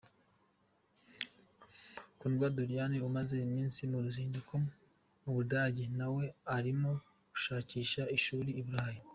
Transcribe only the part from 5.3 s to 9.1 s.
Budage, nawe arimo gushakisha ishuri i Burayi.